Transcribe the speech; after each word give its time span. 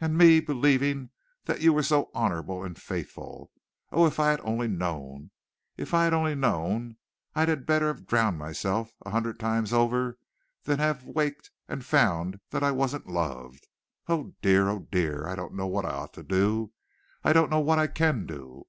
And 0.00 0.18
me 0.18 0.40
believing 0.40 1.10
that 1.44 1.60
you 1.60 1.72
were 1.72 1.84
so 1.84 2.10
honorable 2.12 2.64
and 2.64 2.76
faithful! 2.76 3.52
Oh, 3.92 4.06
if 4.06 4.18
I 4.18 4.30
had 4.30 4.40
only 4.40 4.66
known! 4.66 5.30
If 5.76 5.94
I 5.94 6.02
had 6.02 6.12
only 6.12 6.34
known! 6.34 6.96
I 7.36 7.44
had 7.46 7.64
better 7.64 7.86
have 7.86 8.04
drowned 8.04 8.40
myself 8.40 8.92
a 9.06 9.10
hundred 9.10 9.38
times 9.38 9.72
over 9.72 10.18
than 10.64 10.80
have 10.80 11.04
waked 11.04 11.52
and 11.68 11.84
found 11.84 12.40
that 12.50 12.64
I 12.64 12.72
wasn't 12.72 13.06
loved. 13.06 13.68
Oh, 14.08 14.34
dear, 14.42 14.68
oh, 14.68 14.80
dear! 14.90 15.28
I 15.28 15.36
don't 15.36 15.54
know 15.54 15.68
what 15.68 15.84
I 15.84 15.90
ought 15.90 16.12
to 16.14 16.24
do! 16.24 16.72
I 17.22 17.32
don't 17.32 17.48
know 17.48 17.60
what 17.60 17.78
I 17.78 17.86
can 17.86 18.26
do!" 18.26 18.66